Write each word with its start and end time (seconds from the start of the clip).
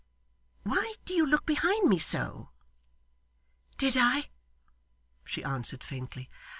Why 0.63 0.95
do 1.05 1.13
you 1.13 1.27
look 1.27 1.45
behind 1.45 1.87
me 1.87 1.99
so?' 1.99 2.49
'Did 3.77 3.97
I?' 3.97 4.29
she 5.25 5.43
answered 5.43 5.83
faintly. 5.83 6.27